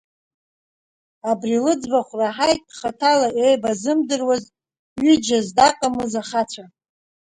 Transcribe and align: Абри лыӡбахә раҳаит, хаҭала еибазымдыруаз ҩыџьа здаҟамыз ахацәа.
Абри 1.29 1.57
лыӡбахә 1.63 2.13
раҳаит, 2.19 2.63
хаҭала 2.77 3.27
еибазымдыруаз 3.43 4.43
ҩыџьа 5.03 5.39
здаҟамыз 5.45 6.13
ахацәа. 6.21 6.65